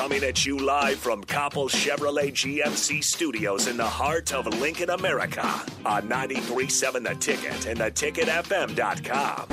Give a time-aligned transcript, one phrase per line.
[0.00, 5.46] coming at you live from Copple Chevrolet GMC studios in the heart of Lincoln, America
[5.84, 9.48] on 937 The Ticket and theticketfm.com.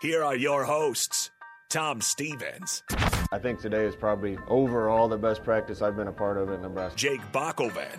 [0.00, 1.32] Here are your hosts,
[1.68, 2.84] Tom Stevens,
[3.32, 6.62] I think today is probably overall the best practice I've been a part of at
[6.62, 6.96] Nebraska.
[6.96, 7.98] Jake Bakoven,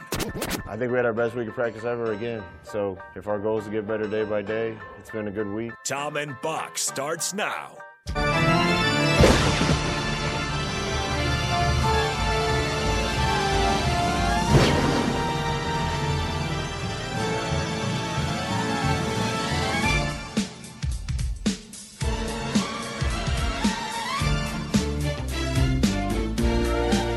[0.65, 2.41] I think we had our best week of practice ever again.
[2.63, 5.47] So if our goal is to get better day by day, it's been a good
[5.47, 5.73] week.
[5.83, 7.77] Tom and Bock starts now.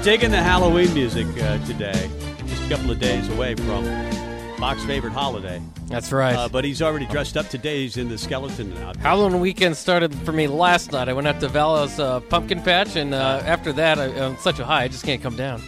[0.04, 2.10] Digging the Halloween music uh, today,
[2.46, 3.84] just a couple of days away from
[4.58, 5.62] Bock's favorite holiday.
[5.86, 6.36] That's right.
[6.36, 7.84] Uh, but he's already dressed up today.
[7.84, 9.02] He's in the skeleton outfit.
[9.02, 11.08] Halloween weekend started for me last night.
[11.08, 14.58] I went out to Val's uh, pumpkin patch, and uh, after that, I, I'm such
[14.58, 15.62] a high, I just can't come down.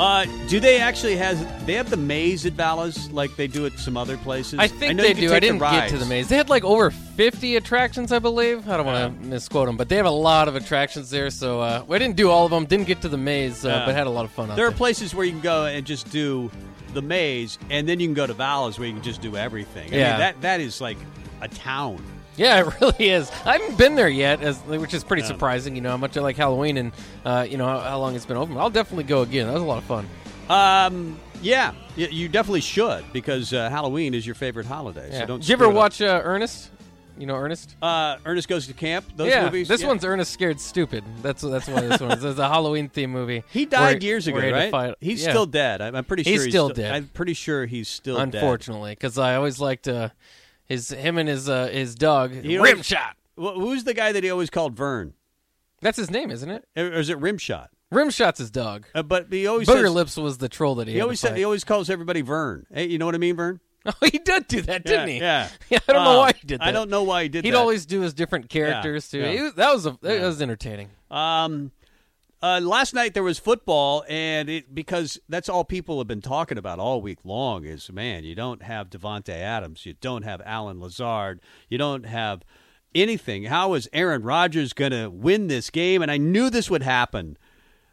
[0.00, 3.78] Uh, do they actually have they have the maze at Vala's like they do at
[3.78, 4.58] some other places?
[4.58, 5.32] I think know they do.
[5.34, 6.28] I didn't get to the maze.
[6.28, 8.66] They had like over 50 attractions, I believe.
[8.66, 11.28] I don't want to misquote them, but they have a lot of attractions there.
[11.28, 12.64] So uh, we didn't do all of them.
[12.64, 15.14] Didn't get to the maze, uh, but had a lot of fun There are places
[15.14, 16.50] where you can go and just do
[16.94, 19.92] the maze, and then you can go to Vala's where you can just do everything.
[19.92, 20.10] I Yeah.
[20.10, 20.98] mean, that that is like
[21.42, 22.02] a town.
[22.40, 23.30] Yeah, it really is.
[23.44, 25.76] I haven't been there yet, as, which is pretty surprising.
[25.76, 26.92] You know how much I like Halloween, and
[27.24, 28.56] uh, you know how, how long it's been open.
[28.56, 29.46] I'll definitely go again.
[29.46, 30.08] That was a lot of fun.
[30.48, 35.10] Um, yeah, you definitely should because uh, Halloween is your favorite holiday.
[35.12, 35.20] Yeah.
[35.20, 35.40] So don't.
[35.40, 35.82] Did you ever screw it up.
[35.82, 36.70] watch uh, Ernest?
[37.18, 37.76] You know Ernest?
[37.82, 39.04] Uh, Ernest goes to camp.
[39.14, 39.68] Those yeah, movies.
[39.68, 39.88] this Yeah.
[39.88, 41.04] one's Ernest Scared Stupid.
[41.20, 42.24] That's that's why this one is.
[42.24, 43.44] It's a Halloween theme movie.
[43.52, 44.94] He died years ago, he right?
[45.00, 45.30] He's yeah.
[45.30, 45.82] still dead.
[45.82, 46.94] I'm, I'm pretty sure He's he's, still dead.
[46.94, 48.34] I'm pretty sure he's still dead.
[48.34, 50.08] unfortunately, because I always liked uh,
[50.70, 53.12] his him and his uh, his always- Rimshot.
[53.36, 55.12] Wh- Who's the guy that he always called Vern?
[55.82, 56.64] That's his name, isn't it?
[56.76, 57.68] Or is it Rimshot?
[57.92, 58.86] Rimshot's his dog.
[58.94, 61.18] Uh, but he always Booger says, Lips was the troll that he, He had always
[61.20, 61.38] to said, fight.
[61.38, 62.66] he always calls everybody Vern.
[62.72, 63.60] Hey, you know what I mean, Vern?
[63.86, 65.18] Oh, he did do that, didn't he?
[65.20, 65.48] Yeah.
[65.70, 66.66] Yeah, I don't know Um, why he did that.
[66.68, 67.56] I don't know why he did He'd that.
[67.56, 69.20] always do his different characters too.
[69.20, 69.32] yeah.
[69.32, 70.26] He was- that was a, that Yeah.
[70.26, 70.90] was entertaining.
[71.10, 71.72] Um,
[72.42, 76.58] uh, last night there was football, and it because that's all people have been talking
[76.58, 77.64] about all week long.
[77.64, 82.44] Is man, you don't have Davante Adams, you don't have Allen Lazard, you don't have
[82.94, 83.44] anything.
[83.44, 86.02] How is Aaron Rodgers going to win this game?
[86.02, 87.36] And I knew this would happen,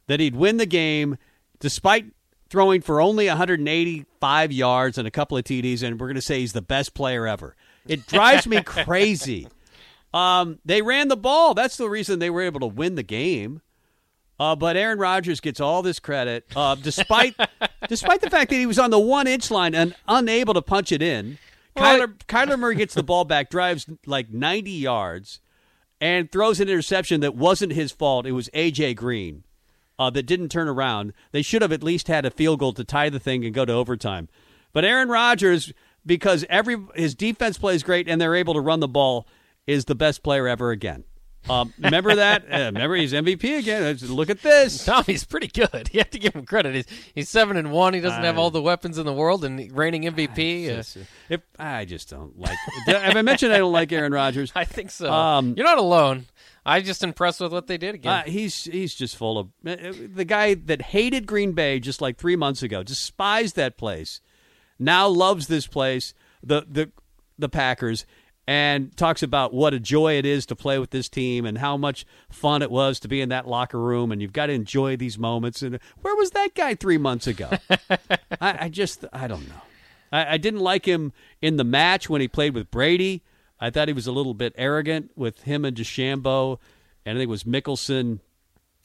[0.08, 1.18] that he'd win the game
[1.60, 2.06] despite
[2.50, 6.40] throwing for only 185 yards and a couple of TDs, and we're going to say
[6.40, 7.56] he's the best player ever.
[7.88, 9.48] It drives me crazy.
[10.14, 11.54] Um, they ran the ball.
[11.54, 13.62] That's the reason they were able to win the game.
[14.40, 17.36] Uh, but Aaron Rodgers gets all this credit, uh, despite
[17.88, 20.92] despite the fact that he was on the one inch line and unable to punch
[20.92, 21.38] it in.
[21.76, 25.40] Well, Kyler, Kyler Murray gets the ball back, drives like 90 yards,
[26.02, 28.26] and throws an interception that wasn't his fault.
[28.26, 29.44] It was AJ Green
[30.00, 31.14] uh, that didn't turn around.
[31.32, 33.66] They should have at least had a field goal to tie the thing and go
[33.66, 34.30] to overtime.
[34.74, 35.74] But Aaron Rodgers,
[36.06, 39.28] because every his defense plays great and they're able to run the ball,
[39.66, 41.04] is the best player ever again.
[41.50, 42.46] Um, remember that?
[42.52, 43.98] Uh, remember he's MVP again.
[44.04, 44.86] Look at this.
[44.86, 45.90] Tommy's pretty good.
[45.94, 46.76] You have to give him credit.
[46.76, 46.86] He's,
[47.16, 47.94] he's seven and one.
[47.94, 50.66] He doesn't have all the weapons in the world, and reigning MVP.
[50.70, 50.98] uh, Just-
[51.30, 52.58] if I just don't like.
[52.88, 54.52] Have I mentioned I don't like Aaron Rodgers?
[54.56, 55.12] I think so.
[55.12, 56.26] Um, You're not alone.
[56.66, 58.12] I'm just impressed with what they did again.
[58.14, 59.76] Uh, he's he's just full of uh,
[60.14, 64.20] the guy that hated Green Bay just like three months ago, despised that place,
[64.78, 66.92] now loves this place, the the
[67.40, 68.06] the Packers,
[68.48, 71.76] and talks about what a joy it is to play with this team and how
[71.76, 74.96] much fun it was to be in that locker room, and you've got to enjoy
[74.96, 75.62] these moments.
[75.62, 77.50] And where was that guy three months ago?
[77.70, 79.62] I, I just I don't know.
[80.12, 81.12] I, I didn't like him
[81.42, 83.24] in the match when he played with Brady.
[83.60, 86.60] I thought he was a little bit arrogant with him and DeChambeau,
[87.06, 88.20] and I think it was Mickelson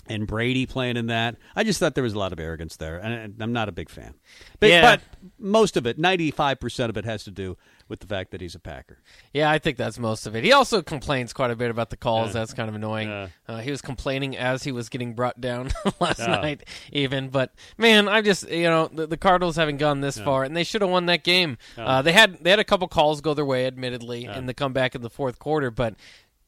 [0.09, 1.37] and Brady playing in that.
[1.55, 3.89] I just thought there was a lot of arrogance there, and I'm not a big
[3.89, 4.15] fan.
[4.59, 4.81] But, Yeah.
[4.81, 5.01] but
[5.39, 7.57] most of it, 95% of it, has to do
[7.93, 8.97] with the fact that he's a Packer.
[9.35, 10.43] Yeah, I think that's most of it.
[10.45, 12.29] He also complains quite a bit about the calls.
[12.29, 12.33] Yeah.
[12.41, 13.09] That's kind of annoying.
[13.09, 13.29] Yeah.
[13.47, 16.27] Uh, he was complaining as he was getting brought down last Yeah.
[16.41, 17.29] night, even.
[17.29, 20.65] But man, I just you know the, the Cardinals having gone this far, and they
[20.65, 21.59] should have won that game.
[21.77, 24.95] Uh, they had they had a couple calls go their way, admittedly, in the comeback
[24.95, 25.95] in the fourth quarter, but.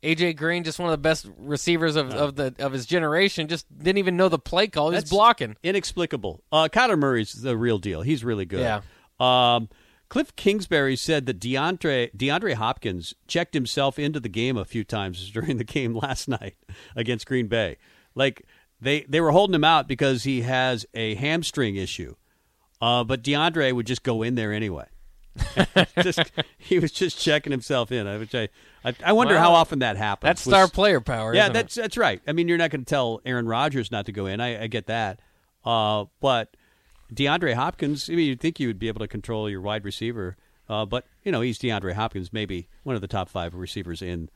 [0.02, 3.64] AJ Green, just one of the best receivers of, of the of his generation, just
[3.78, 4.90] didn't even know the play call.
[4.90, 5.56] He's blocking.
[5.62, 6.42] Inexplicable.
[6.52, 8.02] Uh, Kyler Murray's the real deal.
[8.02, 8.60] He's really good.
[8.60, 8.82] Yeah.
[9.18, 9.70] Um,
[10.14, 15.28] Cliff Kingsbury said that DeAndre DeAndre Hopkins checked himself into the game a few times
[15.32, 16.54] during the game last night
[16.94, 17.78] against Green Bay.
[18.14, 18.46] Like
[18.80, 22.14] they they were holding him out because he has a hamstring issue.
[22.80, 24.86] Uh, but DeAndre would just go in there anyway.
[26.00, 26.20] just,
[26.58, 28.06] he was just checking himself in.
[28.06, 28.48] I, which I,
[28.84, 29.40] I, I wonder Wow.
[29.40, 30.28] how often that happens.
[30.28, 31.34] That's Was- star player power.
[31.34, 31.54] yeah, isn't it?
[31.54, 32.22] that's that's right.
[32.28, 34.40] I mean, you're not going to tell Aaron Rodgers not to go in.
[34.40, 35.18] I, I get that,
[35.64, 36.56] uh, but
[37.12, 38.08] DeAndre Hopkins.
[38.08, 40.36] I mean, you'd think you would be able to control your wide receiver,
[40.68, 44.30] uh, but you know he's DeAndre Hopkins, maybe one of the top five receivers in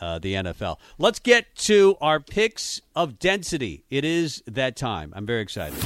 [0.00, 0.78] uh, the NFL.
[0.98, 3.84] Let's get to our picks of density.
[3.90, 5.12] It is that time.
[5.16, 5.78] I'm very excited.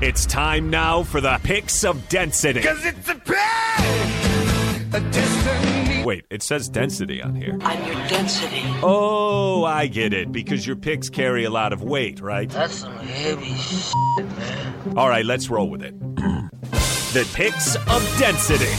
[0.00, 2.62] It's time now for the picks of density.
[2.62, 5.93] Cause it's a pain, a destiny.
[6.04, 7.56] Wait, it says density on here.
[7.62, 8.62] I'm your density.
[8.82, 10.30] Oh, I get it.
[10.30, 12.50] Because your picks carry a lot of weight, right?
[12.50, 14.98] That's some heavy shit, man.
[14.98, 15.98] All right, let's roll with it.
[16.16, 18.72] the picks of density.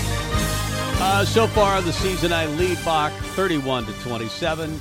[0.97, 4.79] Uh, so far in the season, I lead Bock 31 to 27.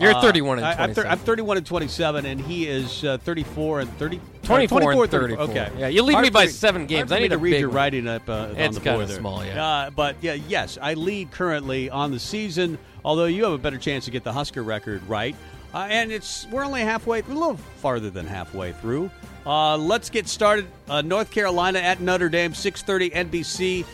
[0.00, 1.10] You're Uh, 31 and I- I'm, 27.
[1.10, 4.20] I'm 31 and 27, and he is uh, 34 and 30.
[4.42, 5.44] 24 and 34.
[5.44, 5.70] Okay.
[5.78, 7.12] Yeah, you lead Hard me by seven games.
[7.12, 7.76] I need to read your one.
[7.76, 9.18] writing up uh, on It's the kinda board there.
[9.18, 9.64] small, yeah.
[9.64, 12.78] Uh, but yeah, yes, I lead currently on the season.
[13.04, 15.36] Although you have a better chance to get the Husker record right,
[15.74, 19.10] uh, and it's we're only halfway, a little farther than halfway through.
[19.44, 20.66] Uh, let's get started.
[20.88, 23.84] Uh, North Carolina at Notre Dame, 6:30 NBC.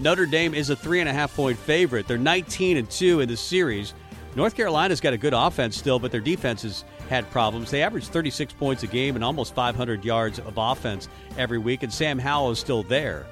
[0.00, 2.06] Notre Dame is a three and a half point favorite.
[2.06, 3.94] They're 19 and two in the series.
[4.36, 7.70] North Carolina's got a good offense still, but their defense has had problems.
[7.70, 11.92] They average 36 points a game and almost 500 yards of offense every week, and
[11.92, 13.26] Sam Howell is still there.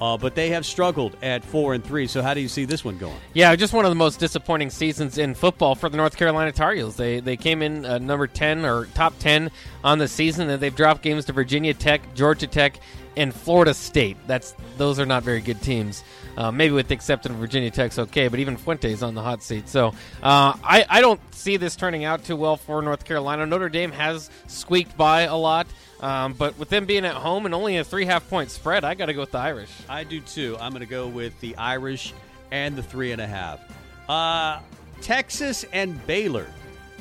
[0.00, 2.06] Uh, but they have struggled at four and three.
[2.06, 3.16] So how do you see this one going?
[3.34, 6.74] Yeah, just one of the most disappointing seasons in football for the North Carolina Tar
[6.74, 6.96] Heels.
[6.96, 9.50] They they came in uh, number ten or top ten
[9.82, 12.78] on the season, and they've dropped games to Virginia Tech, Georgia Tech,
[13.18, 14.16] and Florida State.
[14.26, 16.02] That's those are not very good teams.
[16.36, 19.42] Uh, maybe with the exception of Virginia Tech's okay, but even Fuente's on the hot
[19.42, 19.68] seat.
[19.68, 19.88] So
[20.22, 23.44] uh, I I don't see this turning out too well for North Carolina.
[23.44, 25.66] Notre Dame has squeaked by a lot.
[26.00, 28.94] Um, but with them being at home and only a three half point spread, I
[28.94, 29.70] got to go with the Irish.
[29.88, 30.56] I do too.
[30.60, 32.14] I'm going to go with the Irish
[32.52, 33.60] and the three and a half.
[34.08, 34.60] Uh,
[35.00, 36.46] Texas and Baylor.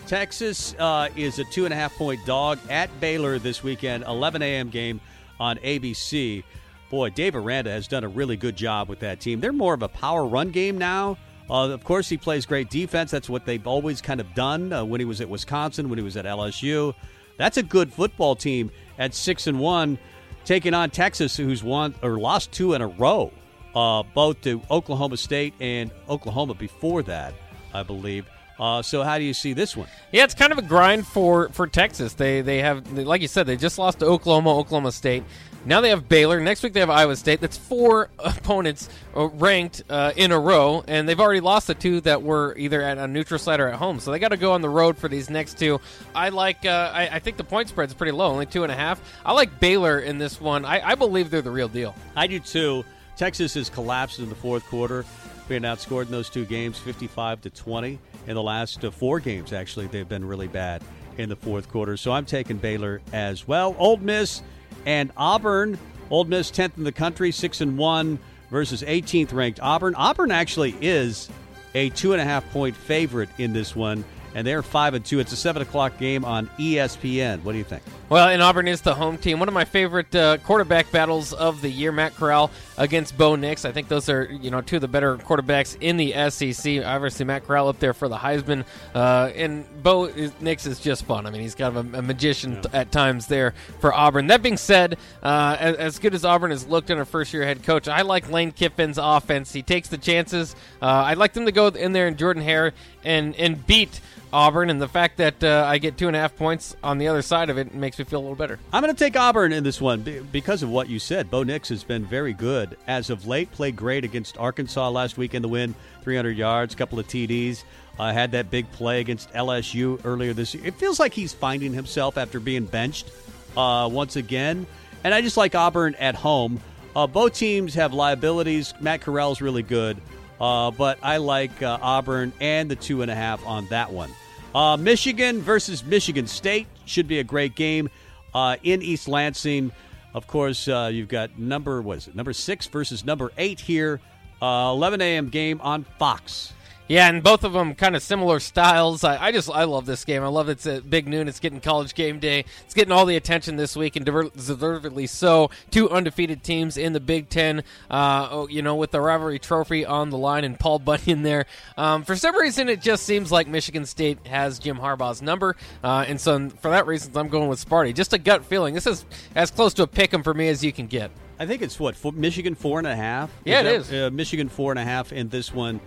[0.07, 4.41] Texas uh, is a two and a half point dog at Baylor this weekend, 11
[4.41, 4.69] a.m.
[4.69, 4.99] game
[5.39, 6.43] on ABC.
[6.89, 9.39] Boy, Dave Aranda has done a really good job with that team.
[9.41, 11.17] They're more of a power run game now.
[11.49, 13.11] Uh, of course, he plays great defense.
[13.11, 16.03] That's what they've always kind of done uh, when he was at Wisconsin, when he
[16.03, 16.93] was at LSU.
[17.37, 19.97] That's a good football team at six and one,
[20.43, 23.31] taking on Texas, who's won or lost two in a row,
[23.75, 27.33] uh, both to Oklahoma State and Oklahoma before that,
[27.73, 28.25] I believe.
[28.59, 29.87] Uh, so, how do you see this one?
[30.11, 32.13] Yeah, it's kind of a grind for for Texas.
[32.13, 35.23] They they have like you said they just lost to Oklahoma, Oklahoma State.
[35.65, 36.39] Now they have Baylor.
[36.39, 37.41] Next week they have Iowa State.
[37.41, 41.99] That's four opponents uh, ranked uh, in a row, and they've already lost the two
[42.01, 43.99] that were either at a neutral site or at home.
[43.99, 45.81] So they got to go on the road for these next two.
[46.15, 46.65] I like.
[46.65, 49.01] Uh, I, I think the point spread's pretty low, only two and a half.
[49.25, 50.63] I like Baylor in this one.
[50.63, 51.93] I, I believe they're the real deal.
[52.15, 52.85] I do too.
[53.17, 55.03] Texas has collapsed in the fourth quarter,
[55.47, 57.99] being outscored in those two games, 55 to 20.
[58.27, 60.83] In the last uh, four games, actually, they've been really bad
[61.17, 61.97] in the fourth quarter.
[61.97, 63.75] So I'm taking Baylor as well.
[63.77, 64.41] Ole Miss
[64.85, 65.77] and Auburn.
[66.09, 69.95] Ole Miss 10th in the country, six and one versus 18th ranked Auburn.
[69.95, 71.29] Auburn actually is
[71.75, 75.19] a two and a half point favorite in this one, and they're five and two.
[75.19, 77.43] It's a seven o'clock game on ESPN.
[77.43, 77.83] What do you think?
[78.09, 79.37] Well, and Auburn is the home team.
[79.37, 83.65] One of my favorite uh, quarterback battles of the year, Matt Corral against Bo Nix.
[83.65, 86.85] I think those are you know two of the better quarterbacks in the SEC.
[86.85, 88.63] Obviously, Matt Corral up there for the Heisman,
[88.95, 91.25] uh, and Bo is, Nix is just fun.
[91.25, 94.27] I mean, he's kind of a, a magician t- at times there for Auburn.
[94.27, 97.63] That being said, uh, as, as good as Auburn has looked in a first-year head
[97.63, 99.51] coach, I like Lane Kiffin's offense.
[99.51, 100.55] He takes the chances.
[100.81, 102.71] Uh, I'd like them to go in there and Jordan Hare
[103.03, 103.99] and and beat.
[104.37, 107.07] Auburn, and the fact that uh, I get two and a half points on the
[107.07, 108.59] other side of it makes me feel a little better.
[108.71, 110.01] I'm going to take Auburn in this one
[110.31, 111.31] because of what you said.
[111.31, 113.51] Bo Nix has been very good as of late.
[113.51, 117.63] Played great against Arkansas last week in the win, 300 yards, couple of TDs.
[117.97, 120.67] Uh, had that big play against LSU earlier this year.
[120.67, 123.09] It feels like he's finding himself after being benched
[123.57, 124.67] uh, once again.
[125.03, 126.59] And I just like Auburn at home.
[126.95, 128.75] Uh, both teams have liabilities.
[128.79, 129.97] Matt Corral's really good,
[130.39, 134.11] uh, but I like uh, Auburn and the two and a half on that one.
[134.57, 137.91] Uh, Michigan versus Michigan State should be a great game
[138.33, 139.71] uh, in East Lansing.
[140.15, 142.15] Of course, uh, you've got number what is it?
[142.15, 144.01] Number six versus number eight here.
[144.41, 145.29] Uh, 11 a.m.
[145.29, 146.53] game on Fox.
[146.87, 149.03] Yeah, and both of them kind of similar styles.
[149.03, 150.23] I, I just I love this game.
[150.23, 151.27] I love it's at big noon.
[151.27, 152.45] It's getting college game day.
[152.63, 155.49] It's getting all the attention this week, and deservedly so.
[155.69, 157.63] Two undefeated teams in the Big Ten.
[157.91, 161.45] Uh, oh, you know, with the rivalry trophy on the line and Paul Bunyan there.
[161.77, 166.05] Um, for some reason, it just seems like Michigan State has Jim Harbaugh's number, uh,
[166.07, 167.93] and so for that reason, I'm going with Sparty.
[167.93, 168.73] Just a gut feeling.
[168.73, 171.11] This is as close to a pick 'em for me as you can get.
[171.39, 173.29] I think it's what four, Michigan four and a half.
[173.43, 173.91] Yeah, it that- is.
[173.93, 175.79] Uh, Michigan four and a half in this one,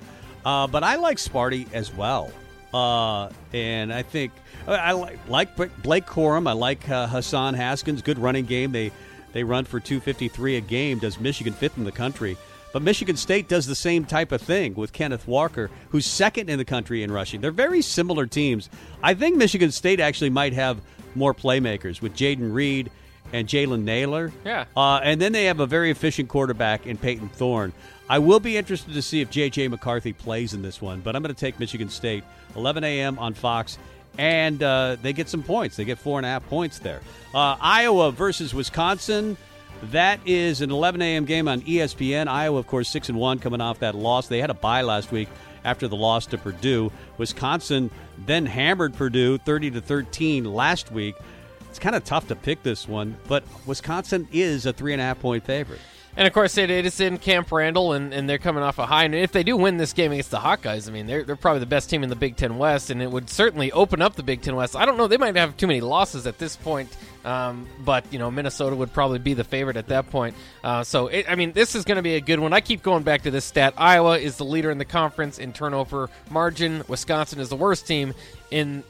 [0.45, 2.31] uh, but I like Sparty as well.
[2.73, 4.33] Uh, and I think
[4.69, 6.49] I like like Blake Corum.
[6.49, 8.03] I like uh, Hassan Haskins.
[8.03, 8.73] Good running game.
[8.73, 8.93] They
[9.33, 10.99] they run for two fifty three a game.
[10.99, 12.37] Does Michigan fifth in the country?
[12.73, 16.57] But Michigan State does the same type of thing with Kenneth Walker, who's second in
[16.59, 17.41] the country in rushing.
[17.41, 18.71] They're very similar teams.
[19.03, 20.81] I think Michigan State actually might have
[21.17, 22.91] more playmakers with Jayden Reed
[23.33, 24.33] and Jalen Nailor.
[24.45, 24.67] Yeah.
[24.77, 27.73] Uh, and then they have a very efficient quarterback in Payton Thorne.
[28.11, 29.69] I will be interested to see if J.J.
[29.69, 32.25] McCarthy plays in this one, but I'm going to take Michigan State,
[32.57, 33.17] 11 a.m.
[33.21, 33.79] on Fox,
[34.19, 35.77] and uh, they get some points.
[35.77, 37.03] They get four and a half points there.
[37.33, 39.37] Uh, Iowa versus Wisconsin.
[39.93, 41.25] That is an 11 a.m.
[41.25, 42.27] game on ESPN.
[42.27, 44.27] Iowa, of course, six and one, coming off that loss.
[44.27, 45.29] They had a bye last week
[45.65, 46.91] after the loss to Purdue.
[47.17, 47.93] Wisconsin
[48.27, 51.15] then hammered Purdue 30 to 13 last week.
[51.69, 55.05] It's kind of tough to pick this one, but Wisconsin is a three and a
[55.05, 55.79] half point favorite.
[56.17, 59.05] And of course, it, is in Camp Randall, and, and they're coming off a high.
[59.05, 61.61] And if they do win this game against the Hawkeyes, I mean, they're, they're probably
[61.61, 64.23] the best team in the Big Ten West, and it would certainly open up the
[64.23, 64.75] Big Ten West.
[64.75, 68.19] I don't know; they might have too many losses at this point, um, but you
[68.19, 70.35] know, Minnesota would probably be the favorite at that point.
[70.65, 72.53] Uh, so, it, I mean, this is going to be a good one.
[72.53, 75.53] I keep going back to this stat: Iowa is the leader in the conference in
[75.53, 76.83] turnover margin.
[76.89, 78.15] Wisconsin is the worst team
[78.51, 78.83] in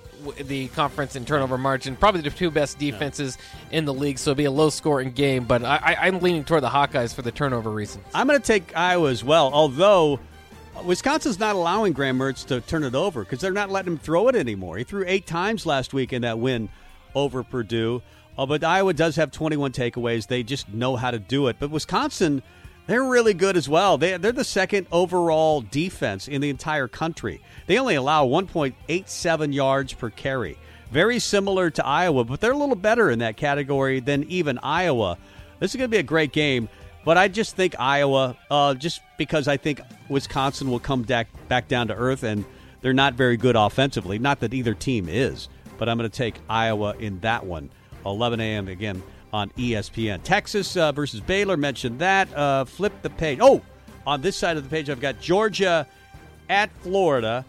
[0.42, 1.96] the conference in turnover margin.
[1.96, 3.38] Probably the two best defenses
[3.70, 5.44] in the league, so it'll be a low scoring game.
[5.44, 8.04] But I, I, I'm leaning toward the Hawkeyes for the turnover reasons.
[8.14, 10.20] I'm going to take Iowa as well, although
[10.84, 14.28] Wisconsin's not allowing Graham Mertz to turn it over because they're not letting him throw
[14.28, 14.78] it anymore.
[14.78, 16.68] He threw eight times last week in that win
[17.14, 18.02] over Purdue.
[18.38, 20.26] Uh, but Iowa does have 21 takeaways.
[20.26, 21.56] They just know how to do it.
[21.58, 22.42] But Wisconsin,
[22.90, 23.98] they're really good as well.
[23.98, 27.40] They, they're the second overall defense in the entire country.
[27.68, 30.58] They only allow 1.87 yards per carry.
[30.90, 35.18] Very similar to Iowa, but they're a little better in that category than even Iowa.
[35.60, 36.68] This is going to be a great game,
[37.04, 41.68] but I just think Iowa, uh, just because I think Wisconsin will come back, back
[41.68, 42.44] down to earth and
[42.80, 44.18] they're not very good offensively.
[44.18, 47.70] Not that either team is, but I'm going to take Iowa in that one.
[48.04, 48.66] 11 a.m.
[48.66, 49.00] again
[49.32, 50.22] on ESPN.
[50.22, 52.32] Texas uh, versus Baylor, mentioned that.
[52.34, 53.38] Uh, flip the page.
[53.40, 53.62] Oh,
[54.06, 55.86] on this side of the page, I've got Georgia
[56.48, 57.44] at Florida.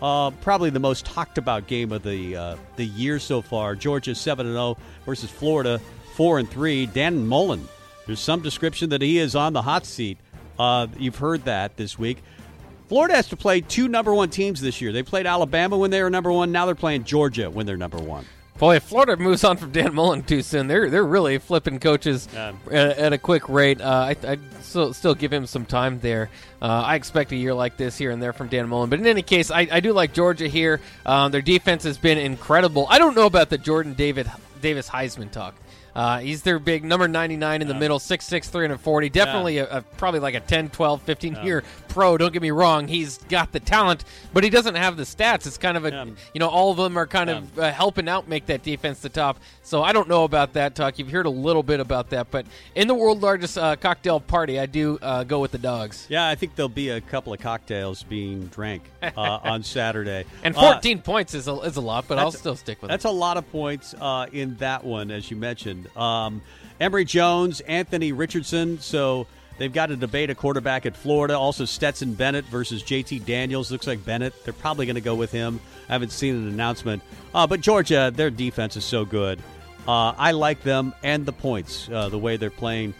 [0.00, 3.74] Uh, probably the most talked about game of the uh, the year so far.
[3.74, 5.80] Georgia seven and zero versus Florida
[6.14, 6.86] four and three.
[6.86, 7.66] Dan Mullen.
[8.06, 10.18] There's some description that he is on the hot seat.
[10.58, 12.22] Uh, you've heard that this week.
[12.88, 14.92] Florida has to play two number one teams this year.
[14.92, 16.52] They played Alabama when they were number one.
[16.52, 18.24] Now they're playing Georgia when they're number one.
[18.58, 22.26] Boy, if Florida moves on from Dan Mullen too soon, they're they're really flipping coaches
[22.70, 23.80] at, at a quick rate.
[23.80, 26.30] Uh, I I still still give him some time there.
[26.62, 29.06] Uh, I expect a year like this here and there from Dan Mullen, but in
[29.06, 30.80] any case, I, I do like Georgia here.
[31.04, 32.86] Um, their defense has been incredible.
[32.88, 34.30] I don't know about the Jordan David
[34.62, 35.54] Davis Heisman talk.
[35.96, 39.08] Uh, he's their big number 99 in the middle, 6'6", 340.
[39.08, 42.18] Definitely a, a, probably like a 10, 12, 15 year pro.
[42.18, 42.86] Don't get me wrong.
[42.86, 45.46] He's got the talent, but he doesn't have the stats.
[45.46, 46.04] It's kind of a, Yeah.
[46.34, 49.08] you know, all of them are kind of uh, helping out make that defense the
[49.08, 49.38] top.
[49.62, 50.98] So I don't know about that talk.
[50.98, 54.60] You've heard a little bit about that, but in the world largest uh, cocktail party,
[54.60, 56.06] I do uh, go with the dogs.
[56.10, 60.26] Yeah, I think there'll be a couple of cocktails being drank uh, on Saturday.
[60.44, 63.06] And Uh, 14 points is a, is a lot, but I'll still stick with That's
[63.06, 63.08] it.
[63.08, 65.85] a lot of points uh, in that one, as you mentioned.
[65.96, 66.42] Um,
[66.80, 68.78] Emory Jones, Anthony Richardson.
[68.80, 69.26] So
[69.58, 71.38] they've got to debate a quarterback at Florida.
[71.38, 73.70] Also, Stetson Bennett versus JT Daniels.
[73.70, 74.32] Looks like Bennett.
[74.44, 75.60] They're probably going to go with him.
[75.88, 77.02] I haven't seen an announcement.
[77.34, 79.40] Uh, but Georgia, their defense is so good.
[79.86, 82.92] Uh, I like them and the points, uh, the way they're playing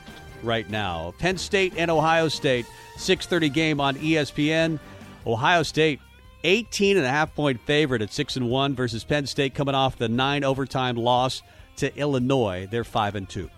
[0.43, 1.15] right now.
[1.19, 2.67] Penn State and Ohio State,
[2.97, 4.79] 6:30 game on ESPN.
[5.27, 6.01] Ohio State
[6.45, 9.99] 18 and a half point favorite at 6 and 1 versus Penn State coming off
[9.99, 11.43] the 9 overtime loss
[11.77, 12.67] to Illinois.
[12.71, 13.51] They're 5 and 2.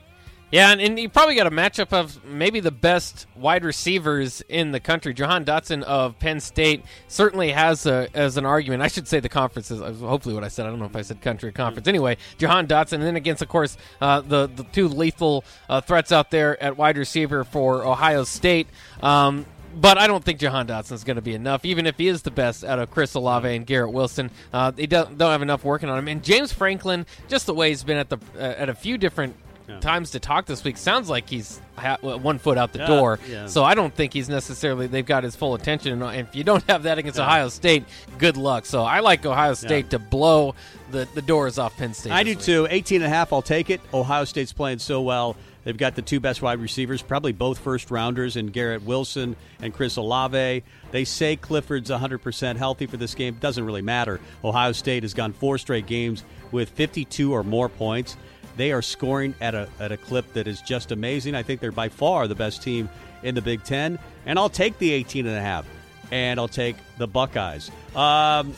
[0.51, 4.73] Yeah, and, and you probably got a matchup of maybe the best wide receivers in
[4.73, 5.13] the country.
[5.13, 8.81] Jahan Dotson of Penn State certainly has a, as an argument.
[8.83, 10.65] I should say the conference is hopefully what I said.
[10.65, 11.87] I don't know if I said country or conference.
[11.87, 16.13] Anyway, Jahan Dotson, and then against, of course, uh, the the two lethal uh, threats
[16.13, 18.69] out there at wide receiver for Ohio State.
[19.03, 19.45] Um,
[19.81, 22.23] but I don't think Jahan Dotson is going to be enough, even if he is
[22.23, 24.31] the best out of Chris Olave and Garrett Wilson.
[24.53, 26.09] Uh, they don't, don't have enough working on him.
[26.09, 29.37] And James Franklin, just the way he's been at the uh, at a few different
[29.81, 30.79] times to talk this week.
[30.79, 33.19] Sounds like he's ha- one foot out the Yeah, door.
[33.29, 33.47] yeah.
[33.49, 36.03] So I don't think he's necessarily they've got his full attention.
[36.03, 37.85] And if you don't have that against Ohio State,
[38.17, 38.65] good luck.
[38.65, 40.55] So I like Ohio State to blow
[40.91, 42.13] the, the doors off Penn State.
[42.13, 42.41] I do week.
[42.41, 42.67] too.
[42.71, 43.83] 18 and a half, I'll take it.
[43.93, 45.37] Ohio State's playing so well.
[45.65, 49.75] They've got the two best wide receivers, probably both first rounders, in Garrett Wilson and
[49.75, 50.65] Chris Olave.
[50.91, 53.37] They say Clifford's 100% healthy for this game.
[53.41, 54.21] Doesn't really matter.
[54.45, 58.17] Ohio State has gone four straight games with 52 or more points.
[58.57, 61.35] They are scoring at a, at a clip that is just amazing.
[61.35, 62.89] I think they're by far the best team
[63.23, 63.99] in the Big Ten.
[64.27, 65.67] And I'll take the 18 and a half.
[66.11, 67.71] And I'll take the Buckeyes.
[67.95, 68.55] Um,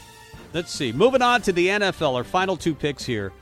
[0.53, 0.93] let's see.
[0.93, 3.33] Moving on to the NFL, our final two picks here.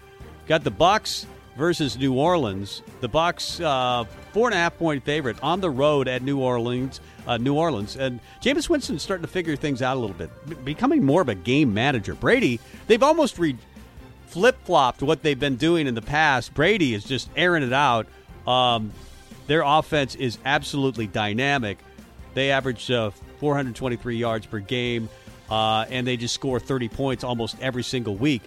[0.47, 1.27] Got the Bucks
[1.59, 2.83] versus New Orleans.
[3.01, 7.01] The Bucks, uh, four and a half point favorite on the road at New Orleans.
[7.27, 10.55] Uh, New Orleans and Jameis Winston's starting to figure things out a little bit, be-
[10.55, 12.15] becoming more of a game manager.
[12.15, 13.59] Brady, they've almost re-
[14.29, 16.55] flip flopped what they've been doing in the past.
[16.55, 18.07] Brady is just airing it out.
[18.47, 18.93] Um,
[19.49, 21.79] their offense is absolutely dynamic.
[22.35, 23.11] They average uh,
[23.41, 25.09] 423 yards per game,
[25.51, 28.43] uh, and they just score 30 points almost every single week.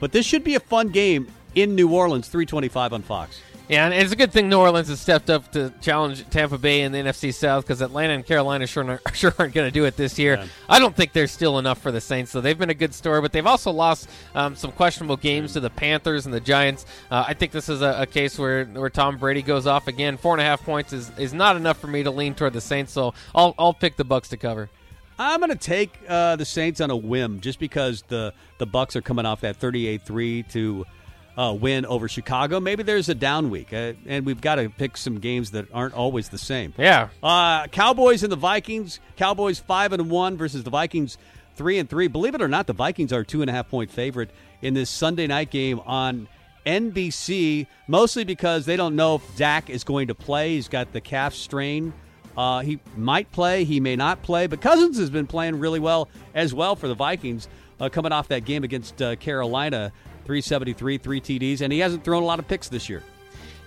[0.00, 3.40] But this should be a fun game in New Orleans, 325 on Fox.
[3.68, 6.82] Yeah, and it's a good thing New Orleans has stepped up to challenge Tampa Bay
[6.82, 9.86] in the NFC South because Atlanta and Carolina sure, not, sure aren't going to do
[9.86, 10.36] it this year.
[10.36, 10.46] Yeah.
[10.68, 13.20] I don't think they're still enough for the Saints, so they've been a good story,
[13.20, 16.86] but they've also lost um, some questionable games to the Panthers and the Giants.
[17.10, 20.16] Uh, I think this is a, a case where, where Tom Brady goes off again.
[20.16, 22.60] Four and a half points is, is not enough for me to lean toward the
[22.60, 24.70] Saints, so I'll, I'll pick the Bucks to cover.
[25.18, 28.94] I'm going to take uh, the Saints on a whim just because the, the Bucks
[28.94, 30.84] are coming off that 38-3 to
[31.36, 32.60] uh, win over Chicago.
[32.60, 35.94] Maybe there's a down week, uh, and we've got to pick some games that aren't
[35.94, 36.72] always the same.
[36.78, 37.08] Yeah.
[37.22, 39.00] Uh, Cowboys and the Vikings.
[39.16, 41.18] Cowboys five and one versus the Vikings
[41.54, 42.08] three and three.
[42.08, 44.30] Believe it or not, the Vikings are two and a half point favorite
[44.62, 46.28] in this Sunday night game on
[46.64, 47.66] NBC.
[47.86, 50.54] Mostly because they don't know if Dak is going to play.
[50.54, 51.92] He's got the calf strain.
[52.36, 56.08] Uh, he might play, he may not play, but Cousins has been playing really well
[56.34, 57.48] as well for the Vikings,
[57.80, 59.92] uh, coming off that game against uh, Carolina,
[60.24, 63.02] 373, three TDs, and he hasn't thrown a lot of picks this year.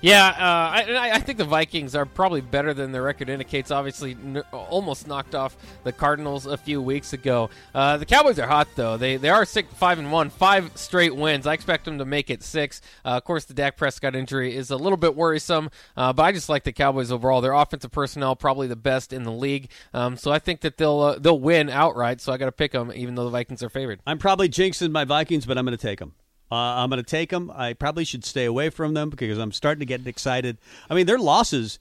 [0.01, 3.69] Yeah, uh, I, I think the Vikings are probably better than the record indicates.
[3.69, 7.49] Obviously, n- almost knocked off the Cardinals a few weeks ago.
[7.75, 8.95] Uh, the Cowboys are hot though.
[8.95, 11.45] They they are six, five and one, five straight wins.
[11.45, 12.81] I expect them to make it six.
[13.03, 16.31] Uh, of course, the Dak Prescott injury is a little bit worrisome, uh, but I
[16.31, 17.41] just like the Cowboys overall.
[17.41, 19.69] Their offensive personnel probably the best in the league.
[19.93, 22.21] Um, so I think that they'll uh, they'll win outright.
[22.21, 23.99] So I got to pick them, even though the Vikings are favored.
[24.07, 26.13] I'm probably jinxing my Vikings, but I'm going to take them.
[26.51, 27.51] Uh, I'm going to take them.
[27.53, 30.57] I probably should stay away from them because I'm starting to get excited.
[30.89, 31.79] I mean, their losses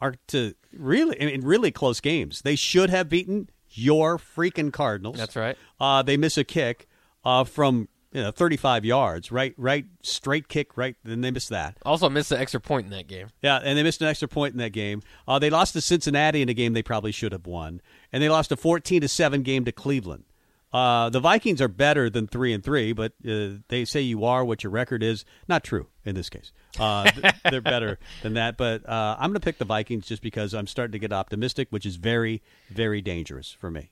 [0.00, 2.42] are to really, I mean, really close games.
[2.42, 5.16] They should have beaten your freaking Cardinals.
[5.16, 5.56] That's right.
[5.78, 6.88] Uh, they miss a kick
[7.24, 10.96] uh, from you know 35 yards, right, right, straight kick, right.
[11.04, 11.76] Then they miss that.
[11.84, 13.28] Also missed the extra point in that game.
[13.42, 15.02] Yeah, and they missed an extra point in that game.
[15.28, 17.80] Uh, they lost to Cincinnati in a game they probably should have won,
[18.12, 20.24] and they lost a 14 to seven game to Cleveland.
[20.72, 24.44] Uh, the Vikings are better than three and three, but uh, they say you are
[24.44, 25.24] what your record is.
[25.48, 26.52] Not true in this case.
[26.78, 30.22] Uh, th- they're better than that, but uh, I'm going to pick the Vikings just
[30.22, 33.90] because I'm starting to get optimistic, which is very, very dangerous for me.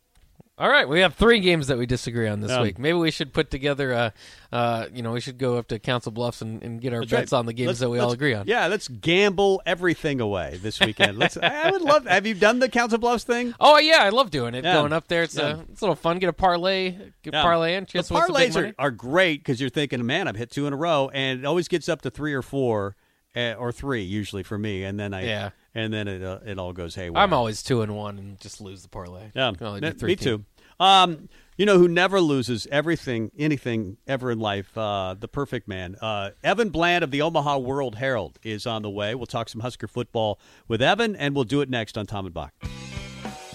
[0.61, 2.62] All right, we have three games that we disagree on this Yeah.
[2.62, 2.81] week.
[2.81, 4.12] Maybe we should put together a,
[4.51, 7.12] uh, you know, we should go up to Council Bluffs and, and get our bets
[7.31, 7.38] right.
[7.38, 8.49] on the games Let's- that we all agree on.
[8.49, 11.16] Yeah, let's gamble everything away this weekend.
[11.16, 11.37] Let's.
[11.37, 12.07] I would love.
[12.07, 13.55] Have you done the Council Bluffs thing?
[13.61, 14.64] Oh yeah, I love doing it.
[14.64, 14.75] Yeah.
[14.75, 15.59] Going up there, it's Yeah.
[15.59, 16.18] a it's a little fun.
[16.18, 16.90] Get a parlay,
[17.23, 17.42] get Yeah.
[17.42, 17.87] parlay in.
[17.87, 20.37] Chance the to win some big parlays are, are great because you're thinking, man, I've
[20.37, 22.97] hit two in a row, and it always gets up to three or four,
[23.37, 25.51] uh, or three usually for me, and then I Yeah.
[25.78, 27.22] And then it uh, it all goes haywire.
[27.22, 29.30] I'm always two and one and just lose the parlay.
[29.34, 30.44] yeah, Can only do me three too.
[30.80, 34.76] Um, you know who never loses everything, anything ever in life?
[34.76, 38.90] Uh, the perfect man, uh, Evan Bland of the Omaha World Herald is on the
[38.90, 39.14] way.
[39.14, 42.34] We'll talk some Husker football with Evan, and we'll do it next on Tom and
[42.34, 42.52] Bock.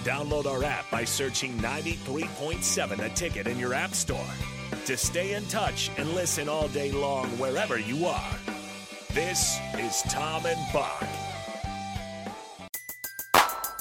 [0.03, 4.25] Download our app by searching 93.7 a ticket in your app store
[4.85, 8.31] to stay in touch and listen all day long wherever you are.
[9.11, 11.05] This is Tom and Bock.